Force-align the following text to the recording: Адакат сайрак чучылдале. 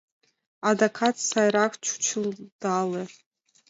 Адакат 0.69 1.15
сайрак 1.29 1.73
чучылдале. 1.85 3.03